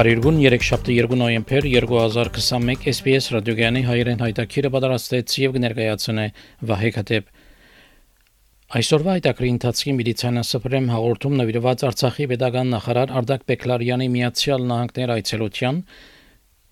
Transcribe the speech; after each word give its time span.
Փարիգուն 0.00 0.38
3-7 0.40 1.10
նոյեմբեր 1.20 1.66
2021 1.68 2.86
SPS 2.88 3.26
ռադիոգյանի 3.34 3.80
հայրեն 3.84 4.22
հայտակիրը 4.24 4.68
պատրաստեց 4.72 5.34
եւ 5.42 5.52
կներկայացնե 5.56 6.24
Վահե 6.70 6.92
Քաթեփ 6.94 7.26
Այսօրվա 8.80 9.16
հայտակրի 9.18 9.50
ընթացքի 9.56 9.94
մեդիցինասպրեմ 9.98 10.88
հաղորդում 10.94 11.36
նվիրված 11.42 11.84
Արցախի 11.90 12.28
pedagogan 12.32 12.72
նախարար 12.76 13.12
Արտակ 13.20 13.44
Բեկլարյանի 13.52 14.08
Միացյալ 14.16 14.64
Նահանգներ 14.72 15.12
այցելության 15.18 15.84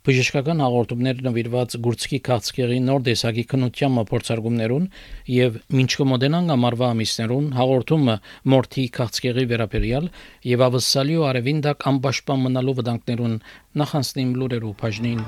բժշկական 0.09 0.63
հաղորդումներ 0.65 1.19
նվիրված 1.27 1.75
Գուրցկի 1.85 2.19
քաղցկեղի 2.29 2.79
նոր 2.85 3.03
դեսագի 3.09 3.43
քննության 3.51 3.99
փորձարկումներուն 4.09 4.87
եւ 5.35 5.59
ինչ 5.83 5.91
կմոդենան 6.01 6.55
ամառվա 6.55 6.89
ամիսներուն 6.95 7.51
հաղորդումը 7.59 8.15
մորթի 8.55 8.87
քաղցկեղի 8.97 9.45
վերաբերյալ 9.53 10.09
եւ 10.55 10.65
ավսալիո 10.69 11.29
արևինդակ 11.33 11.87
անպաշտպան 11.93 12.43
մնալու 12.49 12.77
վտանգներուն 12.81 13.37
նախանցնիմ 13.85 14.35
լուրերու 14.41 14.75
բաժնին 14.81 15.23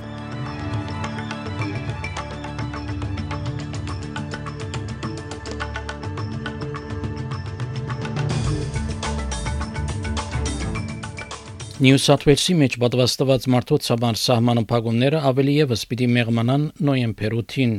Նյու 11.80 11.98
Սաթ 12.04 12.24
Ուելսի 12.26 12.54
մեջ 12.60 12.74
պատվաստված 12.82 13.44
մարդոց 13.52 13.86
համար 13.88 14.16
սահմանափակումները 14.20 15.20
ավելի 15.30 15.52
եւս 15.62 15.84
պիտի 15.88 16.08
մեղմանան 16.12 16.66
նոյեմբեր 16.88 17.36
8-ին։ 17.38 17.72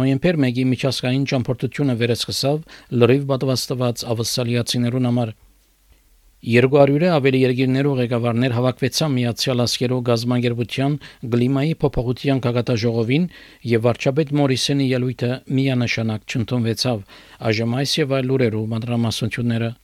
Նոյեմբեր 0.00 0.38
1-ի 0.46 0.64
միջազգային 0.70 1.26
ճամփորդությունը 1.32 1.98
վերսկսավ 2.00 2.64
լրիվ 3.02 3.28
պատվաստված 3.34 4.06
ավսալիացիներուն 4.16 5.10
համար 5.10 5.34
200-ը 6.56 7.12
ավելի 7.18 7.44
երկիրներով 7.44 8.00
ղեկավարներ 8.00 8.56
հավաքվեցան 8.56 9.16
Միացյալ 9.20 9.64
Աշխարհով 9.68 10.04
գազագերբության 10.08 11.00
գլիմայի 11.36 11.78
փոփոխության 11.84 12.44
գագաթաժողովին 12.48 13.32
եւ 13.76 13.88
վարչապետ 13.92 14.36
Մորիսենի 14.40 14.92
ելույթը 14.96 15.34
միանշանակ 15.60 16.30
չընդունվեցավ։ 16.32 17.08
Այժմ 17.50 17.80
այս 17.82 17.98
եւ 18.06 18.16
այլ 18.20 18.30
լուրերով 18.32 18.70
մանրամասնությունները 18.76 19.76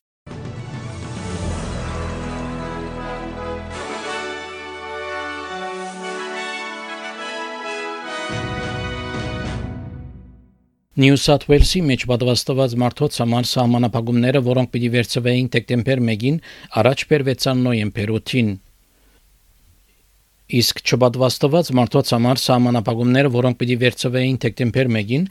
Նյու 10.92 11.20
Սաթ 11.24 11.44
Ուելսի 11.48 11.80
մեջ 11.88 12.02
պատվաստված 12.04 12.72
մարդոց 12.82 13.14
համար 13.22 13.46
սահմանափակումները, 13.48 14.40
որոնք 14.44 14.70
պիտի 14.74 14.88
վերցվեին 14.92 15.46
դեկտեմբեր 15.54 16.02
1-ին, 16.04 16.34
առաջ 16.80 17.04
բերվեցան 17.12 17.62
նոյեմբեր 17.66 18.12
8-ին։ 18.18 18.50
Իսկ 20.60 20.82
չպատվաստված 20.84 21.70
մարդոց 21.80 22.12
համար 22.12 22.42
սահմանափակումները, 22.44 23.32
որոնք 23.38 23.58
պիտի 23.62 23.78
վերցվեին 23.86 24.38
դեկտեմբեր 24.44 24.92
1-ին, 24.92 25.26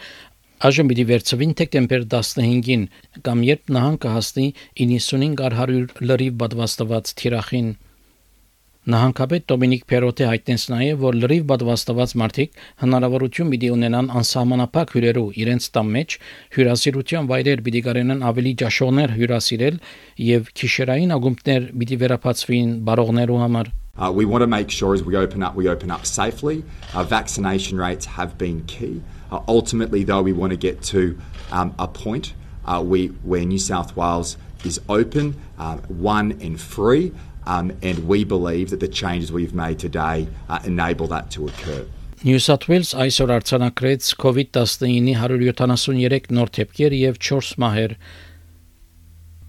այժմ 0.66 0.90
պիտի 0.90 1.06
վերցվին 1.14 1.56
դեկտեմբեր 1.62 2.10
15-ին, 2.16 2.90
կամ 3.30 3.46
երբ 3.52 3.74
նահանգ 3.78 4.02
կհասնի 4.08 4.48
95 4.82 5.46
100 5.46 6.10
լրիվ 6.10 6.42
պատվաստված 6.42 7.14
թիրախին։ 7.22 7.70
Նահանգապետ 8.82 9.44
Դոմինիկ 9.46 9.84
Պերոտը 9.92 10.26
հայտնեց 10.26 10.64
նաև, 10.72 11.02
որ 11.04 11.18
լրիվ 11.22 11.44
պատվաստված 11.52 12.14
մարդիկ 12.18 12.56
հնարավորություն 12.82 13.52
պիտի 13.54 13.68
ունենան 13.76 14.08
անսահմանափակ 14.18 14.94
հյուրերու 14.96 15.26
իրենց 15.44 15.68
տան 15.76 15.92
մեջ 15.98 16.16
հյուրասիրության 16.56 17.30
վայրեր 17.30 17.62
պիտի 17.68 17.84
կարենան 17.88 18.26
ավելի 18.32 18.54
ճաշողներ 18.62 19.14
հյուրասիրել 19.20 19.78
եւ 20.32 20.50
քիշերային 20.58 21.14
ագումբներ 21.22 21.70
պիտի 21.78 22.00
վերապացվին 22.02 22.74
բարողներու 22.90 23.40
համար 23.46 23.72
Uh, 24.02 24.10
we 24.10 24.24
want 24.26 24.42
to 24.42 24.48
make 24.48 24.72
sure 24.72 24.96
as 24.96 25.04
we 25.04 25.18
open 25.18 25.44
up, 25.44 25.54
we 25.54 25.68
open 25.68 25.92
up 25.92 26.06
safely. 26.06 26.64
Our 26.96 27.04
vaccination 27.04 27.78
rates 27.78 28.06
have 28.18 28.38
been 28.38 28.64
key. 28.64 29.02
Uh, 29.30 29.42
ultimately, 29.50 30.06
though, 30.06 30.22
we 30.24 30.32
want 30.32 30.52
to 30.52 30.58
get 30.58 30.82
to 30.96 31.20
um, 31.52 31.76
a 31.78 31.90
point 31.90 32.34
uh, 32.66 32.82
we, 32.82 33.08
where 33.28 33.44
New 33.44 33.60
South 33.60 33.96
Wales 33.98 34.38
is 34.64 34.80
open, 34.88 35.36
uh, 35.60 35.78
one 35.90 36.32
and 36.40 36.60
free, 36.60 37.12
Um, 37.46 37.72
and 37.82 38.08
we 38.08 38.24
believe 38.24 38.70
that 38.70 38.80
the 38.80 38.88
changes 38.88 39.32
we've 39.32 39.54
made 39.54 39.80
today 39.80 40.28
uh, 40.50 40.60
enable 40.64 41.08
that 41.08 41.32
to 41.32 41.48
occur. 41.48 41.86
New 42.24 42.38
South 42.38 42.68
Wales 42.70 42.94
այսօր 42.94 43.32
արձանագրեց 43.34 44.10
COVID-19-ի 44.22 45.14
173 45.18 46.28
նոր 46.38 46.52
դեպքեր 46.58 46.96
եւ 47.00 47.18
4 47.18 47.56
մահեր։ 47.64 47.96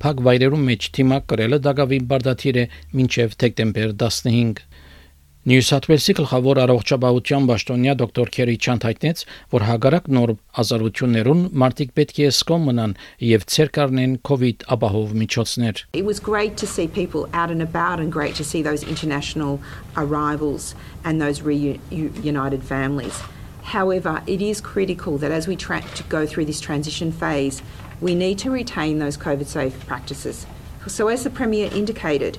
Փակ 0.01 0.23
վայրերում 0.27 0.65
մեջ 0.71 0.87
թիմակ 0.97 1.27
կրելը 1.33 1.59
դակավին 1.67 2.07
բարդաթիր 2.13 2.61
է 2.63 2.65
մինչև 2.97 3.37
դեկտեմբեր 3.45 3.93
15։ 4.05 4.65
Նյու 5.48 5.64
Սաթ 5.64 5.86
Ուելսի 5.88 6.14
գլխավոր 6.18 6.60
առողջապահության 6.60 7.46
պաշտոնյա 7.48 7.92
դոկտոր 8.02 8.30
Քերի 8.36 8.56
Չանդ 8.60 8.86
հայտնեց, 8.88 9.22
որ 9.54 9.64
հագարակ 9.64 10.10
նոր 10.18 10.34
ազարություններուն 10.64 11.44
մարդիկ 11.62 11.94
պետք 12.00 12.20
է 12.20 12.28
սկոմ 12.34 12.66
մնան 12.68 12.96
եւ 13.28 13.46
ցեր 13.54 13.72
կառնեն 13.78 14.18
COVID 14.28 14.66
ապահով 14.76 15.14
միջոցներ։ 15.22 15.82
It 15.96 16.04
was 16.04 16.20
great 16.20 16.60
to 16.60 16.68
see 16.68 16.88
people 17.00 17.30
out 17.32 17.48
and 17.56 17.64
about 17.64 18.04
and 18.04 18.12
great 18.12 18.36
to 18.42 18.44
see 18.44 18.62
those 18.62 18.84
international 18.84 19.62
arrivals 19.96 20.76
and 21.06 21.24
those 21.24 21.40
reunited 21.48 22.68
families. 22.74 23.24
However, 23.72 24.24
it 24.28 24.42
is 24.42 24.60
critical 24.60 25.18
that 25.24 25.32
as 25.32 25.48
we 25.48 25.56
tra- 25.56 25.80
to 25.96 26.04
go 26.12 26.26
through 26.26 26.52
this 26.52 26.60
transition 26.60 27.14
phase, 27.14 27.64
we 28.02 28.16
need 28.16 28.38
to 28.40 28.52
retain 28.52 29.00
those 29.00 29.16
COVID 29.16 29.48
safe 29.48 29.80
practices. 29.88 30.46
So 30.88 31.08
as 31.08 31.24
the 31.24 31.30
Premier 31.30 31.70
indicated, 31.72 32.38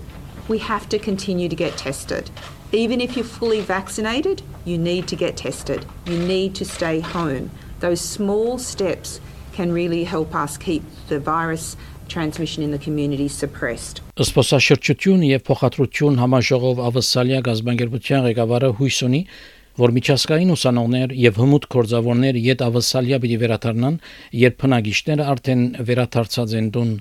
we 0.49 0.59
have 0.59 0.89
to 0.91 0.99
continue 0.99 1.49
to 1.49 1.56
get 1.56 1.77
tested. 1.77 2.31
Even 2.75 3.01
if 3.01 3.16
you're 3.16 3.23
fully 3.23 3.61
vaccinated, 3.61 4.41
you 4.66 4.79
need 4.79 5.07
to 5.07 5.16
get 5.16 5.38
tested. 5.38 5.85
You 6.07 6.17
need 6.17 6.56
to 6.56 6.66
stay 6.66 7.01
home. 7.01 7.51
Those 7.81 8.01
small 8.01 8.57
steps 8.57 9.22
can 9.53 9.72
really 9.72 10.03
help 10.03 10.34
us 10.34 10.57
keep 10.57 10.81
the 11.07 11.19
virus 11.19 11.78
transmission 12.07 12.63
in 12.63 12.72
the 12.72 12.79
community 12.79 13.28
suppressed. 13.28 14.01
Սպասաշրջություն 14.17 15.22
եւ 15.29 15.45
փոխադրություն 15.51 16.17
համաժողով 16.23 16.81
ավսալիա 16.89 17.44
գազբանգերության 17.45 18.25
ղեկավարը 18.31 18.73
հույս 18.81 19.00
ունի, 19.05 19.22
որ 19.84 19.95
միջազգային 20.01 20.57
ուսանողներ 20.57 21.17
եւ 21.29 21.41
հմուտ 21.44 21.72
կորձավորներ 21.78 22.44
յետ 22.50 22.67
ավսալիա 22.73 23.22
պիտի 23.22 23.41
վերադառնան, 23.45 24.03
երբ 24.41 24.61
բնակիչները 24.66 25.34
արդեն 25.38 25.66
վերադարձած 25.94 26.57
են 26.57 26.73
տուն 26.73 26.94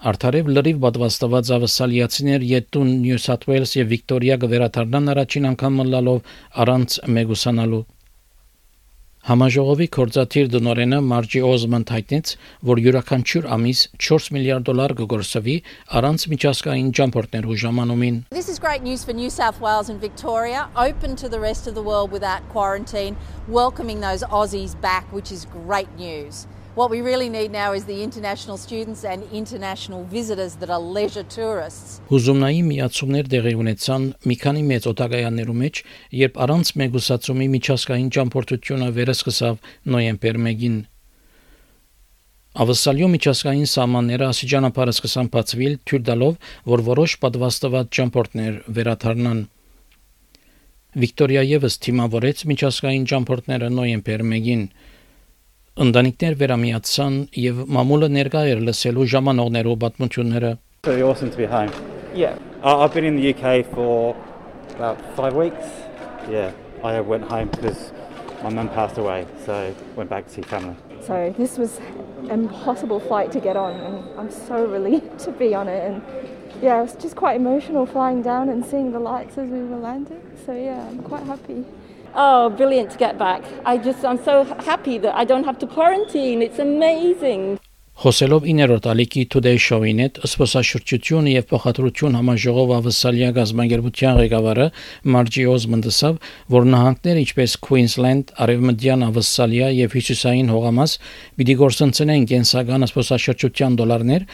Արդարև 0.00 0.46
լրիվ 0.56 0.78
պատվաստված 0.80 1.48
ավսալիացիներ 1.54 2.44
յետուն 2.48 2.92
Նյու 3.02 3.16
Սաթ 3.20 3.42
Ուելս 3.50 3.72
եւ 3.76 3.88
Վիկտորիա 3.90 4.36
կվերաթարնան 4.40 5.10
առաջին 5.12 5.48
անգամ 5.48 5.74
մլալով 5.80 6.30
առանց 6.62 6.94
մեգուսանալու։ 7.16 7.80
Համաժողովի 9.28 9.88
կորզաթիր 9.96 10.46
դնորենը 10.54 11.00
Մարջի 11.04 11.42
Օզմոնդ 11.50 11.92
հայտնեց, 11.92 12.32
որ 12.70 12.80
յուրաքանչյուր 12.86 13.48
ամիս 13.56 13.82
4 14.06 14.30
միլիարդ 14.36 14.64
դոլար 14.70 14.94
կգործվի 15.02 15.56
առանց 16.00 16.24
միջազգային 16.32 16.88
ճամփորդներու 16.96 17.58
ժամանումին։ 17.64 18.16
This 18.38 18.48
is 18.48 18.62
great 18.64 18.80
news 18.80 19.04
for 19.04 19.12
New 19.12 19.28
South 19.28 19.60
Wales 19.60 19.92
and 19.92 20.00
Victoria, 20.00 20.64
open 20.86 21.12
to 21.20 21.28
the 21.28 21.42
rest 21.44 21.68
of 21.68 21.76
the 21.76 21.84
world 21.84 22.08
without 22.16 22.48
quarantine, 22.56 23.20
welcoming 23.60 24.00
those 24.00 24.24
Aussies 24.24 24.72
back, 24.80 25.04
which 25.12 25.30
is 25.30 25.44
great 25.44 25.92
news. 26.00 26.46
What 26.76 26.88
we 26.88 27.00
really 27.00 27.28
need 27.28 27.50
now 27.50 27.72
is 27.72 27.84
the 27.84 28.00
international 28.00 28.56
students 28.56 29.04
and 29.04 29.24
international 29.32 30.04
visitors 30.04 30.54
that 30.60 30.70
are 30.70 30.78
leisure 30.78 31.24
tourists. 31.26 31.98
Հուզումնայի 32.06 32.60
միացումներ 32.62 33.30
տեղի 33.32 33.54
ունեցան 33.58 34.04
մի 34.30 34.36
քանի 34.38 34.62
մեծ 34.68 34.86
օտագայաններու 34.90 35.56
մեջ, 35.62 35.80
երբ 36.14 36.38
առանց 36.46 36.70
մեգուսացումի 36.82 37.48
միջազգային 37.54 38.12
ճամփորդությունը 38.16 38.90
վերսկսավ 39.00 39.58
նոյեմբեր 39.94 40.38
1-ին։ 40.44 40.76
Ավսալյո 42.62 43.08
միջազգային 43.16 43.68
սահմանները 43.74 44.30
ասիջանապարը 44.30 44.94
սկսան 44.94 45.32
բացվել, 45.34 45.74
թույլ 45.90 46.06
տալով, 46.06 46.38
որ 46.70 46.84
որոշ 46.86 47.16
պատվաստված 47.26 47.92
ճամփորդներ 47.98 48.62
վերաթարնան։ 48.78 49.42
Վիկտորիա 51.02 51.44
եւս 51.50 51.82
թիմավորեց 51.82 52.46
միջազգային 52.54 53.10
ճամփորդները 53.10 53.74
նոյեմբեր 53.74 54.26
1-ին։ 54.30 54.64
Ընտանիքներ 55.85 56.35
վերամիացան 56.39 57.15
եւ 57.45 57.63
մամուլը 57.77 58.09
ներկա 58.15 58.43
էր 58.51 58.63
լսելու 58.69 59.07
ժամանողներով 59.13 59.75
պատմությունները։ 59.83 60.51
Really 60.87 61.01
awesome 61.01 61.31
to 61.31 61.37
be 61.37 61.45
home. 61.45 61.71
Yeah. 62.13 62.37
I've 62.63 62.93
been 62.93 63.03
in 63.03 63.17
the 63.19 63.33
UK 63.33 63.65
for 63.73 64.15
about 64.75 65.01
five 65.17 65.33
weeks. 65.33 65.65
Yeah. 66.29 66.51
I 66.83 67.01
went 67.01 67.25
home 67.25 67.49
because 67.49 67.91
My 68.45 68.51
mum 68.51 68.69
passed 68.69 68.99
away, 68.99 69.25
so 69.43 69.73
went 69.95 70.09
back 70.11 70.27
to 70.27 70.31
see 70.31 70.43
family. 70.43 70.75
So 71.01 71.33
this 71.35 71.57
was 71.57 71.79
an 72.29 72.29
impossible 72.29 72.99
flight 72.99 73.31
to 73.31 73.39
get 73.39 73.57
on, 73.57 73.73
and 73.73 74.19
I'm 74.19 74.29
so 74.29 74.63
relieved 74.65 75.17
to 75.21 75.31
be 75.31 75.55
on 75.55 75.67
it. 75.67 75.91
And 75.91 76.03
yeah, 76.61 76.77
it 76.77 76.83
was 76.83 76.95
just 76.95 77.15
quite 77.15 77.37
emotional 77.37 77.87
flying 77.87 78.21
down 78.21 78.49
and 78.49 78.63
seeing 78.63 78.91
the 78.91 78.99
lights 78.99 79.39
as 79.39 79.49
we 79.49 79.63
were 79.63 79.77
landing. 79.77 80.21
So 80.45 80.53
yeah, 80.53 80.85
I'm 80.87 81.01
quite 81.01 81.23
happy. 81.23 81.65
Oh, 82.14 82.50
brilliant 82.50 82.90
to 82.92 82.98
get 82.98 83.18
back. 83.18 83.42
I 83.64 83.78
just, 83.78 84.04
I'm 84.04 84.22
so 84.22 84.44
happy 84.44 84.98
that 84.98 85.14
I 85.14 85.24
don't 85.24 85.44
have 85.44 85.58
to 85.60 85.66
quarantine. 85.66 86.42
It's 86.42 86.58
amazing. 86.58 87.58
Խոսելով 88.00 88.46
9-րդ 88.48 88.86
ալիքի 88.88 89.22
Today 89.28 89.58
Show-ին 89.60 89.98
հետ 90.00 90.18
սփոսաշրջություն 90.24 91.26
եւ 91.34 91.44
փոխադրություն 91.50 92.14
համաժողով 92.16 92.70
ավսալիա 92.78 93.28
գազբանգերության 93.36 94.20
ղեկավարը 94.22 94.68
Մարջի 95.16 95.44
Օզմոնդսավ, 95.52 96.16
որ 96.56 96.68
նահանգները 96.72 97.24
ինչպես 97.26 97.56
Queensland, 97.66 98.32
Արևմտյան 98.40 99.04
ավսալիա 99.10 99.68
եւ 99.82 99.98
Հյուսիսային 99.98 100.52
հողամաս 100.56 100.96
պիտի 101.36 101.58
գործընծնեն 101.60 102.26
կենսական 102.32 102.88
սփոսաշրջության 102.88 103.76
դոլարներ, 103.82 104.26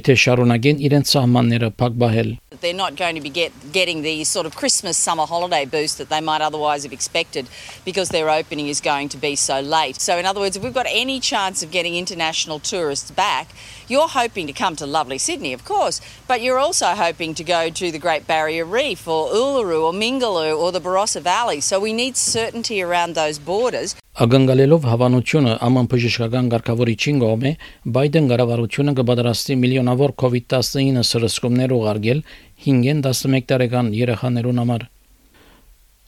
եթե 0.00 0.16
շարունակեն 0.24 0.82
իրենց 0.88 1.12
սահմանները 1.12 1.74
փակբահել։ 1.76 2.32
They're 2.58 2.74
not 2.74 2.96
going 2.96 3.14
to 3.14 3.20
be 3.20 3.28
get, 3.28 3.52
getting 3.70 4.02
the 4.02 4.24
sort 4.24 4.44
of 4.44 4.56
Christmas 4.56 4.96
summer 4.96 5.24
holiday 5.24 5.64
boost 5.64 5.98
that 5.98 6.08
they 6.08 6.20
might 6.20 6.40
otherwise 6.40 6.82
have 6.82 6.92
expected 6.92 7.46
because 7.84 8.08
their 8.08 8.28
opening 8.28 8.66
is 8.66 8.80
going 8.80 9.08
to 9.10 9.16
be 9.16 9.36
so 9.36 9.60
late. 9.60 10.00
So, 10.00 10.18
in 10.18 10.26
other 10.26 10.40
words, 10.40 10.56
if 10.56 10.64
we've 10.64 10.74
got 10.74 10.86
any 10.88 11.20
chance 11.20 11.62
of 11.62 11.70
getting 11.70 11.94
international 11.94 12.58
tourists 12.58 13.12
back, 13.12 13.50
you're 13.86 14.08
hoping 14.08 14.48
to 14.48 14.52
come 14.52 14.74
to 14.76 14.84
lovely 14.84 15.16
Sydney, 15.16 15.52
of 15.52 15.64
course, 15.64 16.00
but 16.26 16.42
you're 16.42 16.58
also 16.58 16.86
hoping 16.86 17.34
to 17.34 17.44
go 17.44 17.70
to 17.70 17.92
the 17.92 18.00
Great 18.00 18.26
Barrier 18.26 18.64
Reef 18.64 19.06
or 19.06 19.28
Uluru 19.28 19.84
or 19.84 19.92
Mingaloo 19.92 20.58
or 20.58 20.72
the 20.72 20.80
Barossa 20.80 21.22
Valley. 21.22 21.60
So, 21.60 21.78
we 21.78 21.92
need 21.92 22.16
certainty 22.16 22.82
around 22.82 23.14
those 23.14 23.38
borders. 23.38 23.94
Ագանգալելով 24.18 24.86
հավանությունը 24.90 25.52
ԱՄՆ 25.62 25.82
բժշկական 25.90 26.46
ղեկավարիչին 26.52 27.18
գոմե 27.22 27.50
Բայդեն 27.94 28.26
կառավարությունը 28.32 28.94
կբادرաստի 28.98 29.56
միլիոնավոր 29.62 30.14
COVID-19 30.22 31.04
սրսկումներ 31.10 31.74
ուղարկել 31.76 32.22
5-ին 32.66 33.04
11 33.06 33.46
տարեկան 33.52 33.92
երեխաներուն 34.00 34.60
համար։ 34.62 34.86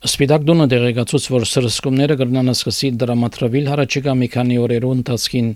Սպիտակ 0.02 0.46
դունը 0.50 0.66
դեղեկացուց, 0.74 1.30
որ 1.30 1.46
սրսկումները 1.52 2.18
կրնան 2.18 2.52
սկսի 2.58 2.88
դրամատրվել 3.06 3.70
հարաճիկա 3.70 4.14
մի 4.18 4.28
քանի 4.34 4.56
օրերու 4.66 4.94
ընթացքին։ 4.98 5.50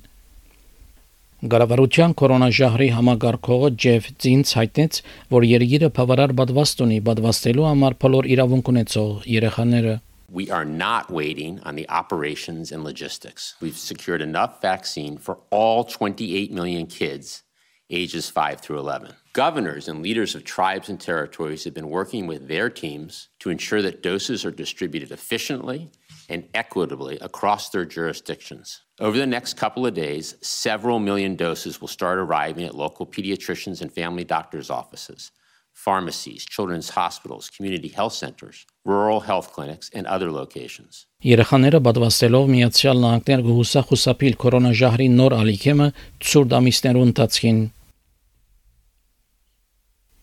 Գարավարության 1.50 2.14
կորոնաժահրի 2.22 2.90
համագարկողը 2.96 3.70
Ջեֆ 3.84 4.06
Ցինց 4.22 4.52
հայտնեց, 4.62 5.00
որ 5.34 5.50
երկիրը 5.50 5.90
բավարար 5.98 6.38
բադվաստ 6.38 6.86
ունի 6.86 6.98
բադվաստելու 7.10 7.66
համար 7.74 7.96
բոլոր 8.06 8.30
իրավունք 8.36 8.70
ունեցող 8.76 9.10
երեխաները։ 9.34 9.96
We 10.28 10.50
are 10.50 10.64
not 10.64 11.10
waiting 11.10 11.60
on 11.60 11.76
the 11.76 11.88
operations 11.88 12.72
and 12.72 12.82
logistics. 12.82 13.54
We've 13.60 13.76
secured 13.76 14.22
enough 14.22 14.60
vaccine 14.60 15.18
for 15.18 15.38
all 15.50 15.84
28 15.84 16.52
million 16.52 16.86
kids 16.86 17.42
ages 17.90 18.28
5 18.28 18.60
through 18.60 18.78
11. 18.78 19.14
Governors 19.32 19.88
and 19.88 20.02
leaders 20.02 20.34
of 20.34 20.44
tribes 20.44 20.88
and 20.88 21.00
territories 21.00 21.64
have 21.64 21.74
been 21.74 21.90
working 21.90 22.26
with 22.26 22.48
their 22.48 22.68
teams 22.68 23.28
to 23.40 23.50
ensure 23.50 23.82
that 23.82 24.02
doses 24.02 24.44
are 24.44 24.50
distributed 24.50 25.12
efficiently 25.12 25.90
and 26.28 26.48
equitably 26.54 27.18
across 27.20 27.70
their 27.70 27.84
jurisdictions. 27.84 28.82
Over 28.98 29.18
the 29.18 29.26
next 29.26 29.54
couple 29.54 29.86
of 29.86 29.94
days, 29.94 30.34
several 30.40 30.98
million 30.98 31.36
doses 31.36 31.80
will 31.80 31.88
start 31.88 32.18
arriving 32.18 32.64
at 32.64 32.74
local 32.74 33.06
pediatricians 33.06 33.82
and 33.82 33.92
family 33.92 34.24
doctors' 34.24 34.70
offices, 34.70 35.30
pharmacies, 35.76 36.44
children's 36.54 36.88
hospitals, 36.90 37.50
community 37.56 37.88
health 37.88 38.14
centers, 38.14 38.66
rural 38.84 39.20
health 39.20 39.52
clinics, 39.52 39.90
and 39.96 40.04
other 40.14 40.30
locations. 40.40 41.04
Երեխաները 41.26 41.80
պատվաստելով 41.86 42.44
Միացյալ 42.54 43.00
Նահանգներ 43.04 43.40
գուսա 43.46 43.82
խուսափիլ 43.90 44.36
կորոնաժահրի 44.44 45.08
նոր 45.20 45.36
ալիքեմը 45.42 45.88
ցուրտ 46.28 46.56
ամիսներու 46.60 47.04
ընթացքին 47.10 47.58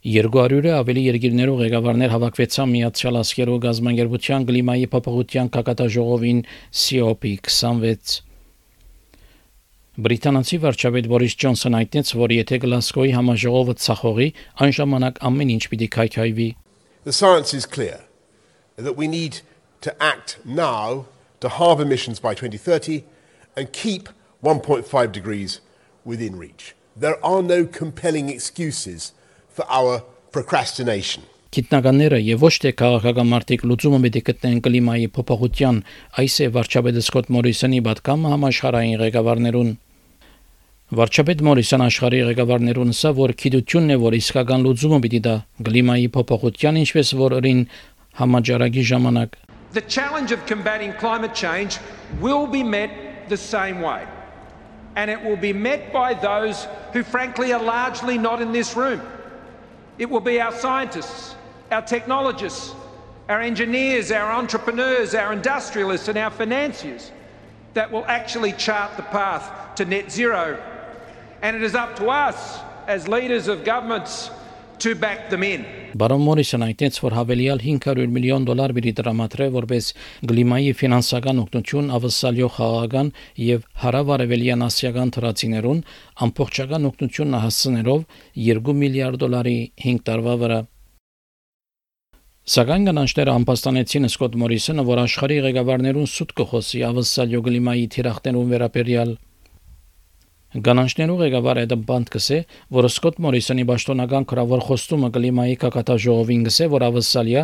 200-ը 0.03 0.71
ավելի 0.81 1.01
երկիրներու 1.07 1.57
ղեկավարներ 1.61 2.13
հավաքվեցան 2.17 2.71
Միացյալ 2.73 3.19
Աշխարհի 3.21 3.57
գազམ་անգերության 3.65 4.47
կլիմայի 4.49 4.87
փոփոխության 4.95 5.51
կակատաժողովին 5.53 6.41
COP26 6.83 8.17
Բրիտանացի 9.98 10.56
վարչապետ 10.62 11.06
Բորիս 11.10 11.34
Ջոնսոնը 11.42 11.78
հայտնեց, 11.82 12.10
որ 12.14 12.32
եթե 12.36 12.58
Գլասկոյի 12.62 13.14
համաժողովը 13.16 13.72
ցախողի, 13.82 14.26
այն 14.62 14.74
ժամանակ 14.76 15.16
ամեն 15.28 15.50
ինչ 15.54 15.64
պիտի 15.72 15.88
քայքայվի։ 15.96 16.46
The 17.02 17.14
science 17.16 17.52
is 17.52 17.66
clear 17.66 18.04
that 18.76 18.94
we 18.94 19.08
need 19.08 19.40
to 19.80 19.90
act 20.00 20.38
now 20.44 21.06
to 21.40 21.48
halve 21.48 21.80
emissions 21.80 22.20
by 22.20 22.34
2030 22.34 23.02
and 23.56 23.72
keep 23.72 24.08
1.5 24.44 25.10
degrees 25.10 25.60
within 26.04 26.38
reach. 26.38 26.76
There 26.96 27.18
are 27.24 27.42
no 27.42 27.66
compelling 27.66 28.28
excuses 28.28 29.12
for 29.48 29.66
our 29.68 30.04
procrastination. 30.30 31.24
Գիտնականները 31.53 32.17
եւ 32.25 32.43
ոչ 32.47 32.53
թե 32.63 32.69
քաղաքական 32.81 33.27
մարտիկ 33.29 33.63
լուծումը 33.69 33.97
պետք 34.03 34.15
է 34.19 34.21
գտնեն 34.29 34.61
կլիմայի 34.65 35.09
փոփոխության, 35.13 35.81
այս 36.23 36.37
է 36.41 36.47
վարչապետ 36.55 36.97
Սկոտ 37.03 37.29
Մորիսոնի 37.35 37.81
պատկամը 37.87 38.31
համաշխարհային 38.33 38.95
ղեկավարներուն։ 39.03 39.69
Վարչապետ 40.97 41.43
Մորիսոն 41.49 41.83
աշխարհի 41.85 42.21
ղեկավարներուն 42.29 42.93
ասա, 42.93 43.11
որ 43.19 43.35
քիդությունն 43.43 43.93
է, 43.93 43.99
որ 44.01 44.17
իսկական 44.17 44.65
լուծումը 44.65 44.99
պիտի 45.05 45.21
դա 45.29 45.35
կլիմայի 45.69 46.09
փոփոխության, 46.17 46.79
ինչպես 46.83 47.13
որ 47.21 47.37
ըրին 47.37 47.61
համաճարակի 48.23 48.83
ժամանակ 48.93 49.37
The 49.73 49.81
challenge 49.81 50.31
of 50.31 50.45
combating 50.45 50.93
climate 50.93 51.33
change 51.33 51.79
will 52.21 52.45
be 52.45 52.61
met 52.61 53.29
the 53.29 53.37
same 53.37 53.81
way. 53.81 54.05
And 54.95 55.09
it 55.09 55.23
will 55.23 55.37
be 55.37 55.51
met 55.51 55.91
by 55.91 56.13
those 56.13 56.67
who, 56.93 57.01
frankly, 57.01 57.53
are 57.53 57.61
largely 57.61 58.19
not 58.19 58.39
in 58.39 58.51
this 58.51 58.75
room. 58.75 59.01
It 59.97 60.07
will 60.09 60.19
be 60.19 60.39
our 60.39 60.51
scientists, 60.51 61.32
our 61.73 61.81
technologists, 61.81 62.75
our 63.27 63.41
engineers, 63.41 64.11
our 64.11 64.31
entrepreneurs, 64.31 65.15
our 65.15 65.33
industrialists, 65.33 66.07
and 66.07 66.17
our 66.17 66.31
financiers 66.31 67.11
that 67.73 67.91
will 67.91 68.05
actually 68.05 68.53
chart 68.53 68.95
the 68.95 69.03
path 69.03 69.75
to 69.75 69.85
net 69.85 70.11
zero. 70.11 70.61
And 71.41 71.55
it 71.55 71.63
is 71.63 71.75
up 71.75 71.95
to 71.97 72.09
us 72.09 72.59
as 72.87 73.07
leaders 73.07 73.47
of 73.47 73.65
governments 73.65 74.29
to 74.79 74.95
back 74.95 75.29
them 75.29 75.43
in. 75.43 75.65
Բարոն 75.93 76.23
Մորիսոն 76.25 76.63
այդտենց 76.65 76.95
որ 77.03 77.13
հավելյալ 77.19 77.59
500 77.61 78.13
միլիոն 78.15 78.47
դոլար 78.47 78.71
բերի 78.77 78.93
դրամատրե 78.97 79.47
որպես 79.53 79.89
գլիմայի 80.31 80.71
ֆինանսական 80.79 81.41
օգնություն 81.43 81.91
ավսալյո 81.97 82.49
խաղաղական 82.55 83.11
եւ 83.45 83.67
հարավարևելյան 83.83 84.65
ասիական 84.67 85.13
թրացիներուն 85.17 85.83
ամբողջական 86.27 86.89
օգնությունն 86.89 87.41
հասցներով 87.45 88.05
2 88.49 88.77
միլիարդ 88.83 89.21
դոլարի 89.23 89.57
5 89.85 90.05
տարվա 90.09 90.37
վրա 90.43 90.59
Սակայն 92.43 92.89
կանանչները 92.89 93.33
ամբաստանեցին 93.39 94.05
Սկոտ 94.09 94.33
Մորիսոնը, 94.35 94.83
որ 94.83 94.99
աշխարհի 94.99 95.35
ղեկավարներուն 95.45 96.07
սուտ 96.11 96.31
կխոսի 96.39 96.79
ավսալյո 96.83 97.39
գլիմայի 97.45 97.83
թիրախներուն 97.93 98.49
վերաբերյալ 98.53 99.11
Գանանչներու 100.65 101.15
ղեկավար 101.21 101.59
Էդմ 101.61 101.85
Բանդ 101.87 102.09
կսե, 102.15 102.39
որ 102.75 102.87
Սկոտ 102.89 103.21
Մորիսոնի 103.23 103.63
ճշտոնական 103.69 104.27
քրավոր 104.27 104.63
խոստումը 104.67 105.09
կլիմայի 105.15 105.55
կակատաժողովին 105.61 106.43
գսե, 106.49 106.67
որ 106.73 106.85
ավսալիա 106.89 107.43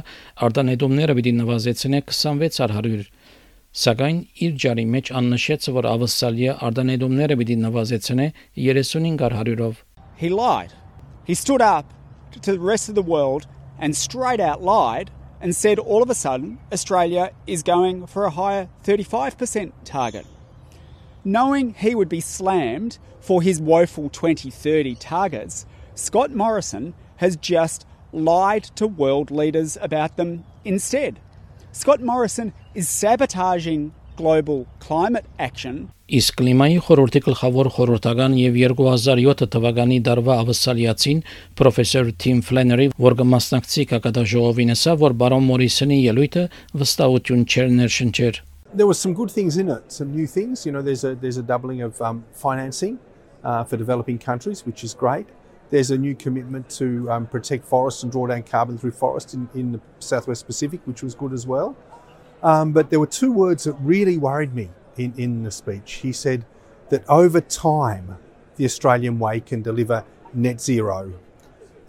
արտանետումները 0.50 1.16
պիտի 1.20 1.34
նվազեցնե 1.40 2.02
26 2.12 2.60
առ 2.68 2.76
100 2.80 3.08
Սակայն 3.80 4.20
իր 4.44 4.58
ջարի 4.66 4.86
մեջ 4.98 5.14
աննշեց, 5.22 5.70
որ 5.80 5.88
ավսալիա 5.96 6.58
արտանետումները 6.68 7.40
պիտի 7.40 7.58
նվազեցնե 7.64 8.28
35 8.68 9.24
առ 9.30 9.38
100-ով։ 9.48 9.80
He 10.20 10.28
lied. 10.28 10.76
He 11.24 11.40
stood 11.40 11.64
up 11.64 11.96
to 12.36 12.44
the 12.44 12.60
rest 12.60 12.92
of 12.92 13.00
the 13.00 13.06
world 13.16 13.48
and 13.80 13.96
straight 13.96 14.40
out 14.40 14.62
lied 14.62 15.10
and 15.42 15.56
said 15.56 15.80
all 15.80 16.04
of 16.04 16.10
a 16.10 16.16
sudden 16.16 16.60
Australia 16.72 17.32
is 17.48 17.64
going 17.64 18.06
for 18.08 18.26
a 18.26 18.30
higher 18.30 18.70
35% 18.84 19.72
target. 19.86 20.26
Knowing 21.24 21.74
he 21.74 21.96
would 21.96 22.10
be 22.10 22.22
slammed 22.22 22.98
for 23.20 23.42
his 23.42 23.60
woeful 23.60 24.10
2030 24.10 24.96
targets, 24.96 25.66
Scott 25.96 26.32
Morrison 26.32 26.94
has 27.18 27.36
just 27.36 27.86
lied 28.12 28.64
to 28.64 28.88
world 28.88 29.32
leaders 29.32 29.78
about 29.82 30.18
them 30.18 30.44
instead. 30.64 31.20
Scott 31.72 32.02
Morrison 32.02 32.54
is 32.74 32.90
sabotaging 32.90 33.94
global 34.20 34.66
climate 34.86 35.28
action. 35.48 35.88
Իսկ 36.20 36.40
կլիմայի 36.42 36.78
խորհրդի 36.86 37.22
գլխավոր 37.28 37.68
խորհրդական 37.76 38.36
եւ 38.40 38.60
2007 38.64 39.50
թվականի 39.56 39.98
դարվա 40.08 40.38
ավսալիացին 40.44 41.24
պրոֆեսոր 41.60 42.12
Թիմ 42.24 42.44
Ֆլեների, 42.50 42.88
որ 43.06 43.18
կմասնակցի 43.22 43.88
կակատաժողովին, 43.94 44.76
ասա, 44.76 44.98
որ 45.06 45.18
բարոն 45.24 45.50
Մորիսոնի 45.54 46.00
ելույթը 46.10 46.46
վստահություն 46.82 47.50
չեր 47.50 47.76
ներշնչեր 47.80 48.46
there 48.74 48.86
were 48.86 48.94
some 48.94 49.14
good 49.14 49.32
things 49.32 49.58
in 49.58 49.70
it, 49.70 49.92
some 49.92 50.12
new 50.12 50.28
things. 50.28 50.66
You 50.66 50.72
know, 50.72 50.82
there's 50.82 51.04
a 51.04 51.16
there's 51.16 51.38
a 51.38 51.44
doubling 51.44 51.82
of 51.82 52.02
um, 52.02 52.24
financing 52.34 53.00
uh, 53.44 53.64
for 53.64 53.78
developing 53.78 54.18
countries, 54.20 54.66
which 54.66 54.84
is 54.84 54.94
great. 54.94 55.28
There's 55.70 55.92
a 55.92 55.98
new 55.98 56.16
commitment 56.16 56.70
to 56.72 57.10
um, 57.12 57.28
protect 57.28 57.66
forests 57.66 58.04
and 58.04 58.12
draw 58.12 58.26
down 58.28 58.44
carbon 58.44 58.78
through 58.78 58.92
forest 58.92 59.34
in, 59.36 59.48
in 59.54 59.72
the 59.72 59.82
Southwest 60.00 60.48
Pacific, 60.48 60.82
which 60.86 61.04
was 61.04 61.14
good 61.14 61.32
as 61.32 61.46
well. 61.46 61.76
Um, 62.43 62.73
but 62.73 62.91
there 62.91 63.01
were 63.01 63.07
two 63.07 63.33
words 63.33 63.65
that 63.65 63.73
really 63.81 64.19
worried 64.19 64.55
me 64.55 64.69
in, 64.97 65.15
in 65.17 65.43
the 65.45 65.51
speech. 65.51 65.95
He 66.03 66.13
said 66.13 66.45
that 66.91 67.03
over 67.09 67.41
time, 67.41 68.19
the 68.57 68.65
Australian 68.65 69.19
way 69.19 69.41
can 69.41 69.63
deliver 69.63 70.05
net 70.35 70.61
zero. 70.61 71.15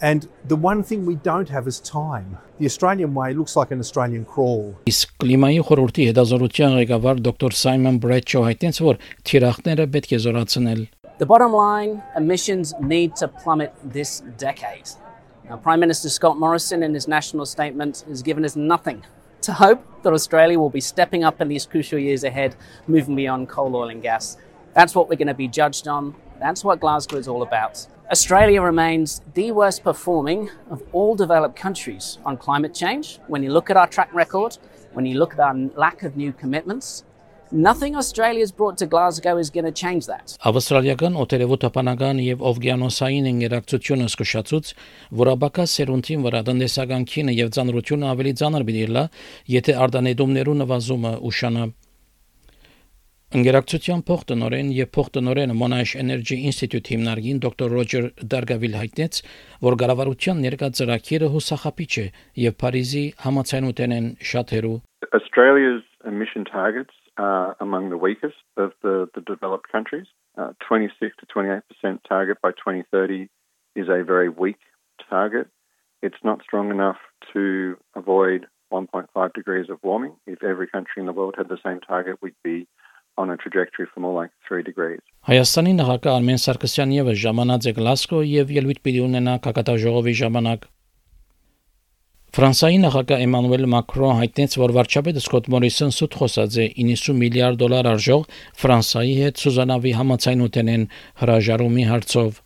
And 0.01 0.27
the 0.47 0.55
one 0.55 0.83
thing 0.83 1.05
we 1.05 1.15
don't 1.15 1.49
have 1.49 1.67
is 1.67 1.79
time. 1.79 2.37
The 2.59 2.65
Australian 2.65 3.13
way 3.13 3.33
looks 3.33 3.55
like 3.55 3.71
an 3.71 3.79
Australian 3.79 4.25
crawl. 4.25 4.75
Իսկ 4.91 5.15
կլիմայի 5.23 5.61
խորհրդի 5.67 6.07
հետազոտության 6.09 6.75
ղեկավար 6.79 7.21
դոկտոր 7.27 7.55
Սայմոն 7.61 7.99
Բրեչո 8.03 8.43
հայտնեց, 8.47 8.81
որ 8.87 8.99
թիրախները 9.29 9.87
պետք 9.95 10.15
է 10.15 10.19
զորացնել 10.27 10.83
The 11.17 11.25
bottom 11.25 11.53
line 11.55 12.03
emissions 12.17 12.73
need 12.81 13.15
to 13.21 13.29
plummet 13.29 13.71
this 13.83 14.21
decade. 14.37 14.89
Now, 15.49 15.55
Prime 15.55 15.79
Minister 15.79 16.09
Scott 16.09 16.37
Morrison, 16.37 16.83
in 16.83 16.93
his 16.93 17.07
national 17.07 17.45
statement, 17.45 18.03
has 18.09 18.21
given 18.21 18.43
us 18.43 18.57
nothing 18.57 19.03
to 19.42 19.52
hope 19.52 19.84
that 20.02 20.12
Australia 20.12 20.58
will 20.58 20.70
be 20.70 20.80
stepping 20.80 21.24
up 21.24 21.40
in 21.40 21.48
these 21.48 21.66
crucial 21.66 21.98
years 21.98 22.24
ahead, 22.24 22.56
moving 22.86 23.16
beyond 23.16 23.48
coal, 23.48 23.74
oil, 23.76 23.88
and 23.88 24.02
gas. 24.02 24.36
That's 24.74 24.94
what 24.94 25.08
we're 25.08 25.16
going 25.16 25.28
to 25.28 25.34
be 25.34 25.48
judged 25.48 25.88
on. 25.88 26.14
That's 26.38 26.64
what 26.64 26.80
Glasgow 26.80 27.16
is 27.16 27.28
all 27.28 27.42
about. 27.42 27.86
Australia 28.10 28.60
remains 28.62 29.22
the 29.34 29.52
worst 29.52 29.84
performing 29.84 30.50
of 30.70 30.82
all 30.92 31.14
developed 31.14 31.54
countries 31.54 32.18
on 32.24 32.36
climate 32.36 32.74
change. 32.74 33.20
When 33.28 33.42
you 33.42 33.52
look 33.52 33.70
at 33.70 33.76
our 33.76 33.86
track 33.86 34.12
record, 34.12 34.58
when 34.92 35.06
you 35.06 35.18
look 35.18 35.34
at 35.34 35.40
our 35.40 35.54
lack 35.76 36.02
of 36.02 36.16
new 36.16 36.32
commitments, 36.32 37.04
Nothing 37.52 37.96
Australia's 37.96 38.52
brought 38.52 38.78
to 38.78 38.86
Glasgow 38.86 39.36
is 39.36 39.50
going 39.50 39.64
to 39.64 39.72
change 39.72 40.06
that. 40.06 40.36
Ավստրալիական 40.46 41.16
օտերևոթապանական 41.18 42.20
եւ 42.22 42.44
օվկիանոսային 42.46 43.26
ինտերակցիոնը 43.30 44.06
սկշացուց, 44.06 44.70
որ 45.18 45.30
աբակա 45.34 45.64
սերունդին 45.74 46.22
վրա 46.26 46.42
տնտեսական 46.46 47.06
քինը 47.10 47.34
եւ 47.40 47.50
ծանրությունը 47.56 48.10
ավելի 48.14 48.32
ծանր 48.38 48.66
պիտի 48.70 48.84
լա, 48.94 49.04
եթե 49.58 49.74
արտանետումներու 49.82 50.56
նվազումը 50.62 51.12
ուշանա 51.30 51.64
Ընկերակցության 53.30 54.00
փոխտնօրեն 54.06 54.70
եւ 54.74 54.88
փոխտնօրենը 54.94 55.54
Monash 55.58 55.92
Energy 55.98 56.38
Institute 56.50 56.88
հիմնարկին 56.90 57.42
դոկտոր 57.42 57.74
Ռոջեր 57.78 58.06
Դարգավիլ 58.30 58.74
հայտնեց, 58.78 59.20
որ 59.66 59.76
գարավարության 59.82 60.40
ներկա 60.46 60.70
ծրագիրը 60.78 61.28
հուսախապիչ 61.34 61.92
է 62.02 62.06
եւ 62.46 62.56
Փարիզի 62.62 63.04
համացանութեն 63.26 63.94
են 63.98 64.08
շատերու 64.30 64.78
Australia's 65.18 65.86
emission 66.10 66.42
targets 66.46 66.99
are 67.19 67.55
among 67.59 67.89
the 67.89 67.97
weakest 67.97 68.35
of 68.57 68.71
the, 68.83 69.07
the 69.15 69.21
developed 69.21 69.71
countries. 69.71 70.07
Uh, 70.37 70.51
26 70.67 71.15
to 71.19 71.25
28% 71.27 71.61
target 72.07 72.37
by 72.41 72.51
2030 72.51 73.29
is 73.75 73.87
a 73.87 74.03
very 74.03 74.29
weak 74.29 74.57
target. 75.09 75.47
It's 76.01 76.23
not 76.23 76.41
strong 76.43 76.71
enough 76.71 76.97
to 77.33 77.77
avoid 77.95 78.47
1.5 78.71 79.33
degrees 79.33 79.69
of 79.69 79.77
warming. 79.81 80.13
If 80.27 80.43
every 80.43 80.67
country 80.67 80.99
in 81.01 81.05
the 81.05 81.13
world 81.13 81.35
had 81.37 81.47
the 81.47 81.57
same 81.63 81.79
target, 81.79 82.17
we'd 82.21 82.41
be 82.43 82.67
on 83.17 83.29
a 83.29 83.37
trajectory 83.37 83.87
for 83.93 84.01
more 84.01 84.13
like 84.21 84.31
3 84.47 84.63
degrees. 84.63 84.99
Հայաստանի 85.27 85.73
նախագահ 85.79 86.15
Արմեն 86.19 86.41
Սարգսյան 86.43 86.91
եւս 86.99 87.21
ժամանած 87.23 87.69
է 87.69 87.73
Գլասկո 87.77 88.19
եւ 88.29 88.51
ելույթ 88.59 88.81
պիտի 88.85 89.01
ունենա 89.05 89.35
կակատաժողովի 89.45 90.13
ժամանակ 90.21 90.67
Ֆրանսիայի 92.30 92.76
նախագահ 92.84 93.22
Էմանուել 93.24 93.64
Մակրոն 93.72 94.18
հայտնեց, 94.20 94.52
որ 94.60 94.72
վարչապետը 94.76 95.20
Սկոտ 95.24 95.46
Մորիսոն 95.50 95.88
սուտ 95.96 96.12
խոսած 96.20 96.58
է. 96.62 96.66
90 96.78 97.16
միլիարդ 97.18 97.56
դոլար 97.58 97.88
արժող 97.90 98.28
Ֆրանսիայի 98.60 99.16
հետ 99.18 99.40
Սուզանավի 99.42 99.94
համացայնութենեն 99.98 100.84
հրաժարումի 101.22 101.86
հարցով։ 101.90 102.38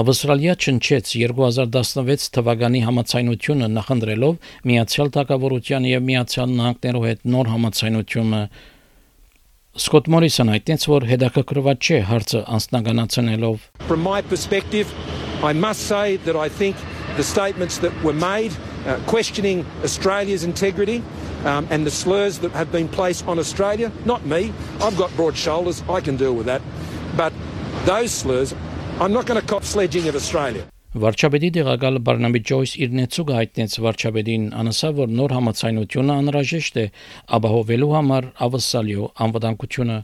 Ավստրալիա 0.00 0.54
ճնչեց 0.64 1.12
2016 1.20 2.30
թվականի 2.32 2.80
համացայնությունը 2.88 3.68
նախընտրելով 3.76 4.38
Միացյալ 4.70 5.12
Թագավորության 5.12 5.88
եւ 5.92 6.06
Միացյալ 6.08 6.54
Նահանգներու 6.56 7.04
հետ 7.10 7.28
նոր 7.36 7.52
համացայնությունը 7.52 8.40
Սկոտ 9.82 10.08
Մորիսոն 10.16 10.54
հայտնեց, 10.56 10.88
որ 10.88 11.08
հետաքրքրված 11.12 11.84
չէ 11.84 12.00
հարցը 12.08 12.42
անձնականացնելով 12.56 13.68
From 13.92 14.00
my 14.08 14.24
perspective, 14.32 14.88
I 15.44 15.52
must 15.52 15.84
say 15.92 16.16
that 16.24 16.36
I 16.36 16.48
think 16.48 16.80
the 17.17 17.23
statements 17.23 17.77
that 17.79 17.93
were 18.03 18.13
made 18.13 18.53
uh, 18.85 18.99
questioning 19.07 19.65
Australia's 19.83 20.43
integrity 20.43 21.03
um, 21.45 21.67
and 21.69 21.85
the 21.85 21.91
slurs 21.91 22.39
that 22.39 22.51
have 22.51 22.71
been 22.71 22.87
placed 22.87 23.27
on 23.27 23.39
Australia. 23.39 23.91
Not 24.05 24.25
me. 24.25 24.53
I've 24.81 24.97
got 24.97 25.15
broad 25.15 25.35
shoulders. 25.35 25.83
I 25.89 26.01
can 26.01 26.17
deal 26.17 26.33
with 26.33 26.45
that. 26.45 26.61
But 27.15 27.33
those 27.85 28.11
slurs, 28.11 28.53
I'm 28.99 29.13
not 29.13 29.25
going 29.25 29.39
to 29.39 29.45
cop 29.45 29.63
sledging 29.63 30.07
at 30.07 30.15
Australia. 30.15 30.65
Վարչապետի 30.97 31.49
դեղակալ 31.53 31.99
Բարնաբի 32.07 32.39
Ջոյս 32.49 32.71
իր 32.81 32.93
նեցուկը 32.97 33.33
հայտնեց 33.37 33.73
վարչապետին 33.85 34.45
անասա 34.61 34.89
որ 34.97 35.11
նոր 35.19 35.33
համացայնությունը 35.35 36.15
անհրաժեշտ 36.23 36.79
է 36.81 36.85
ապահովելու 37.37 37.91
համար 37.93 38.29
ավսալյո 38.47 39.09
անվտանգությունը 39.27 39.97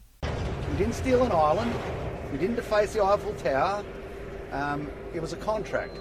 We 0.73 0.77
didn't 0.77 0.97
steal 0.99 1.23
an 1.23 1.31
island. 1.31 1.73
We 2.31 2.37
didn't 2.37 2.57
deface 2.57 2.93
the 2.93 3.03
Eiffel 3.03 3.33
Tower. 3.41 3.83
Um, 4.51 4.87
it 5.15 5.21
was 5.21 5.33
a 5.33 5.37
contract. 5.37 5.97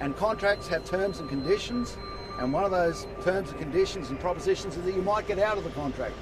And 0.00 0.16
contracts 0.16 0.68
have 0.68 0.84
terms 0.84 1.20
and 1.20 1.28
conditions, 1.28 1.96
and 2.38 2.52
one 2.52 2.64
of 2.64 2.70
those 2.70 3.06
terms 3.24 3.50
and 3.50 3.58
conditions 3.58 4.10
and 4.10 4.20
propositions 4.20 4.76
is 4.76 4.84
that 4.84 4.94
you 4.94 5.02
might 5.02 5.26
get 5.26 5.38
out 5.38 5.56
of 5.56 5.64
the 5.64 5.70
contract. 5.70 6.14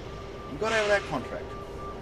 We 0.53 0.59
got 0.59 0.73
out 0.73 0.83
of 0.83 0.89
that 0.89 1.03
contract. 1.11 1.45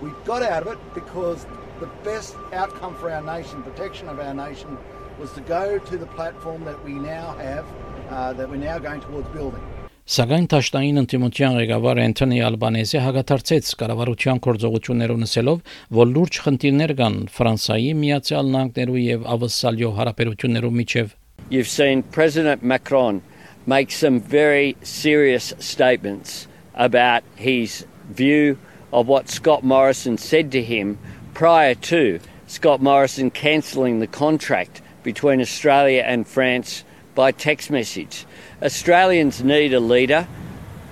We 0.01 0.11
got 0.25 0.43
out 0.43 0.67
of 0.67 0.73
it 0.75 0.95
because 0.95 1.47
the 1.81 1.89
best 2.05 2.37
outcome 2.53 2.95
for 2.97 3.11
our 3.11 3.23
nation, 3.23 3.63
protection 3.63 4.09
of 4.09 4.21
our 4.21 4.35
nation, 4.35 4.77
was 5.19 5.33
to 5.33 5.41
go 5.41 5.79
to 5.79 5.97
the 5.97 6.07
platform 6.07 6.65
that 6.65 6.83
we 6.85 6.93
now 6.93 7.35
have, 7.37 7.65
uh, 8.11 8.33
that 8.35 8.49
we're 8.49 8.57
now 8.57 8.79
going 8.79 9.01
towards 9.01 9.29
building. 9.29 9.63
Սակայն 10.03 10.49
Թաշտային 10.51 10.97
ընդդիմության 10.99 11.57
ղեկավար 11.61 11.99
Անթոնի 12.03 12.41
Ալբանեզը 12.49 13.03
հագաթարցեց 13.05 13.69
կառավարության 13.83 14.41
գործողություններով 14.47 15.21
նսելով, 15.23 15.63
որ 16.03 16.11
լուրջ 16.17 16.41
խնդիրներ 16.47 16.95
կան 16.99 17.19
Ֆրանսայի, 17.39 17.93
Միացյալ 18.03 18.53
Նահանգներու 18.57 19.03
եւ 19.07 19.27
Ավսալյո 19.37 19.93
հարաբերություններով 20.03 20.79
միջև 20.83 21.15
you've 21.49 21.69
seen 21.69 22.03
President 22.03 22.63
Macron 22.63 23.23
make 23.67 23.91
some 23.91 24.21
very 24.21 24.77
serious 24.83 25.53
statements 25.59 26.47
about 26.75 27.23
his 27.37 27.87
view 28.11 28.59
of 28.93 29.07
what 29.07 29.29
Scott 29.29 29.63
Morrison 29.65 30.19
said 30.19 30.53
to 30.53 30.63
him 30.63 30.99
prior 31.35 31.75
to 31.75 32.21
Scott 32.47 32.83
Morrison 32.83 33.31
cancelling 33.31 34.01
the 34.01 34.07
contract 34.07 34.83
between 35.03 35.41
Australia 35.41 36.03
and 36.03 36.27
France 36.27 36.85
by 37.15 37.33
text 37.33 37.71
message. 37.71 38.27
Australians 38.63 39.43
need 39.43 39.73
a 39.75 39.81
leader 39.81 40.27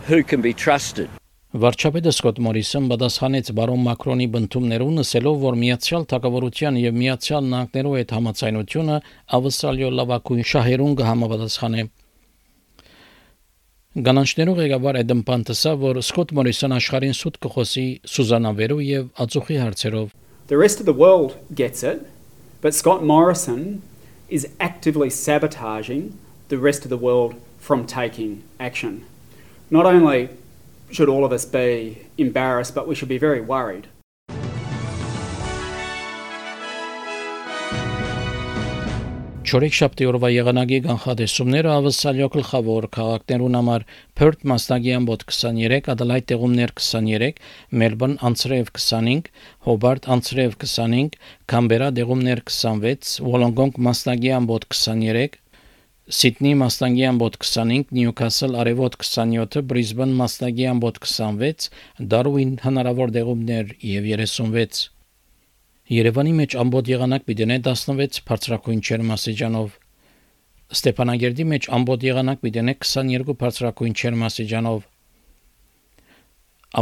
who 0.07 0.23
can 0.23 0.40
be 0.40 0.54
trusted. 0.54 1.11
Վարչապետը 1.50 2.11
Սկոտ 2.14 2.37
Մորիսոն 2.47 2.85
պատասխանեց 2.92 3.49
բարոն 3.59 3.80
Մակրոնի 3.83 4.26
բնդումներուն 4.30 5.00
նսելով, 5.00 5.38
որ 5.42 5.57
Միացյալ 5.59 6.04
Թագավորության 6.12 6.76
եւ 6.78 6.95
Միացյալ 7.00 7.49
Նահանգներու 7.50 7.95
հետ 7.99 8.12
համացայնությունը 8.14 8.99
ավսալյո 9.38 9.88
լավակույն 9.97 10.47
շահերուն 10.50 10.95
կհամապատասխանե։ 11.00 11.83
Գանանչներու 14.07 14.57
ղեկավար 14.61 15.00
Էդեմ 15.02 15.25
Պանտեսա, 15.26 15.75
որ 15.83 16.00
Սկոտ 16.07 16.35
Մորիսոն 16.38 16.76
աշխարհին 16.78 17.19
սուտ 17.19 17.42
կխոսի 17.42 17.87
Սուզանավերու 18.14 18.83
եւ 18.87 19.09
ածուխի 19.26 19.59
հարցերով։ 19.66 20.12
The 20.47 20.61
rest 20.62 20.78
of 20.78 20.87
the 20.87 20.95
world 20.95 21.35
gets 21.50 21.83
it, 21.83 22.07
but 22.62 22.78
Scott 22.78 23.02
Morrison 23.02 23.83
is 24.30 24.47
actively 24.61 25.11
sabotaging 25.11 26.14
the 26.47 26.62
rest 26.62 26.87
of 26.87 26.95
the 26.95 27.00
world 27.09 27.35
from 27.59 27.90
taking 27.90 28.45
action. 28.61 29.02
Not 29.71 29.87
only 29.87 30.30
should 30.92 31.09
all 31.09 31.25
of 31.25 31.32
us 31.32 31.44
be 31.44 32.06
embarrassed, 32.18 32.75
but 32.75 32.87
we 32.88 32.94
should 32.94 33.09
be 33.09 33.18
very 33.18 33.40
worried. 33.40 33.88
Չորեք 39.50 39.75
շաբթի 39.75 40.06
օրվա 40.06 40.28
եղանակի 40.30 40.76
կանխատեսումները 40.85 41.70
ավսալյո 41.73 42.26
գլխավոր 42.35 42.85
քաղաքներուն 42.94 43.56
համար 43.59 43.85
Perth 44.20 44.44
մասնագի 44.47 44.92
ամբոտ 44.94 45.25
23, 45.32 45.88
Adelaide 45.94 46.28
տեղումներ 46.30 46.73
23, 46.78 47.40
Melbourne 47.82 48.14
անցրև 48.28 48.70
25, 48.78 49.32
Hobart 49.66 50.06
անցրև 50.06 50.54
25, 50.62 51.18
Canberra 51.50 51.90
տեղումներ 51.99 52.44
26, 52.47 53.16
Wollongong 53.26 53.75
մասնագի 53.88 54.30
ամբոտ 54.38 54.68
23, 54.70 55.40
Սիդնի 56.10 56.51
Մաստանգի 56.62 57.05
ամբոտ 57.10 57.38
25, 57.41 57.94
Նյուքասլ 57.98 58.58
Արևոտ 58.62 58.98
27, 59.01 59.63
Բրիզբեն 59.72 60.12
Մաստագի 60.20 60.65
ամբոտ 60.72 61.00
26, 61.01 61.70
Դարվին 62.12 62.51
հնարավոր 62.65 63.13
դեղումներ 63.15 63.72
եւ 63.89 64.10
36։ 64.12 64.84
Երևանի 65.96 66.34
մեջ 66.41 66.58
ամբոտ 66.62 66.88
եղանակ 66.89 67.25
պիտի 67.25 67.48
16 67.55 68.22
բարձրակույն 68.29 68.79
չերմասիջանով։ 68.86 69.74
Ստեփանագերդի 70.75 71.46
մեջ 71.50 71.70
ամբոտ 71.77 72.05
եղանակ 72.05 72.39
պիտի 72.46 72.63
22 72.70 73.36
բարձրակույն 73.41 73.98
չերմասիջանով։ 74.01 74.79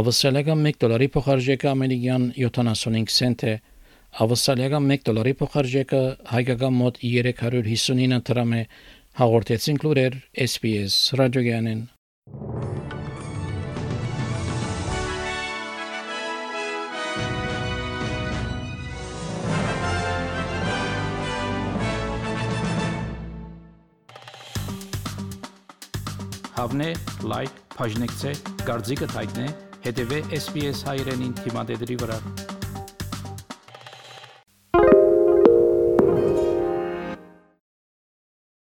Ավսալիական 0.00 0.66
1 0.72 0.78
դոլարի 0.84 1.08
փոխարժեքը 1.14 1.68
ամերիկյան 1.72 2.24
75 2.44 3.12
سنت 3.16 3.44
է։ 3.44 3.54
Ավսալիական 4.24 4.88
1 4.96 5.04
դոլարի 5.08 5.34
փոխարժեքը 5.40 6.00
հայկական 6.32 6.74
մոտ 6.80 7.00
359 7.04 8.24
դրամ 8.30 8.56
է 8.58 8.62
հաղորդեցին 9.19 9.77
լուրեր 9.83 10.13
SPS 10.45 10.93
ռադիոգյանեն 11.19 11.79
հավնե, 26.59 26.87
լայք, 27.31 27.59
բաժնեկցե, 27.75 28.31
դարձիկը 28.63 29.11
թայտնե, 29.17 29.49
հետևե 29.89 30.21
SPS 30.39 30.85
հայրենին 30.87 31.35
թիմադեդի 31.43 31.99
վրա։ 32.05 32.58